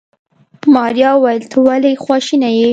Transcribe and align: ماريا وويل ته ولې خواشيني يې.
ماريا 0.73 1.09
وويل 1.15 1.43
ته 1.51 1.57
ولې 1.67 1.91
خواشيني 2.03 2.51
يې. 2.59 2.69